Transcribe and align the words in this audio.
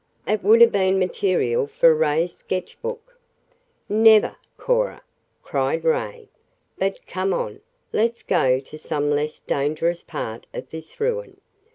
"It 0.25 0.41
would 0.43 0.61
have 0.61 0.71
been 0.71 0.97
material 0.97 1.67
for 1.67 1.93
Ray's 1.93 2.35
sketchbook." 2.35 3.19
"Never, 3.87 4.35
Cora!" 4.57 5.03
cried 5.43 5.83
Ray. 5.83 6.27
"But 6.79 7.05
come 7.05 7.35
on. 7.35 7.61
Let's 7.93 8.23
go 8.23 8.59
to 8.59 8.79
some 8.79 9.11
less 9.11 9.39
dangerous 9.41 10.01
part 10.01 10.47
of 10.55 10.71
this 10.71 10.99
ruin. 10.99 11.39